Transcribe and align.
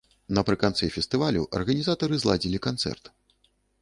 Напрыканцы 0.37 0.87
фестывалю 0.95 1.43
арганізатары 1.59 2.15
зладзілі 2.25 2.63
канцэрт. 2.69 3.03